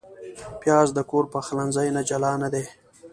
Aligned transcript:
پیاز 0.59 0.87
د 0.93 0.99
کور 1.09 1.25
پخلنځي 1.33 1.87
نه 1.97 2.01
جلا 2.09 2.31
نه 2.43 2.49
دی 2.53 2.65